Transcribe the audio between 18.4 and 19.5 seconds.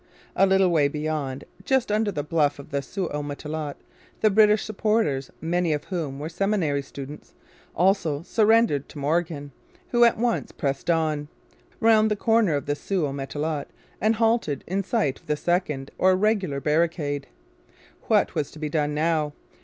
to be done now?